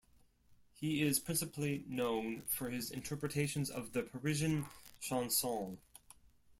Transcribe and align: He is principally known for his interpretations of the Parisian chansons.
He 0.73 1.03
is 1.03 1.19
principally 1.19 1.85
known 1.87 2.41
for 2.47 2.71
his 2.71 2.89
interpretations 2.89 3.69
of 3.69 3.93
the 3.93 4.01
Parisian 4.01 4.65
chansons. 4.99 5.77